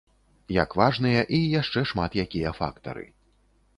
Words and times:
Як 0.55 0.69
важныя 0.81 1.21
і 1.39 1.41
яшчэ 1.61 1.79
шмат 1.93 2.11
якія 2.25 2.55
фактары. 2.61 3.05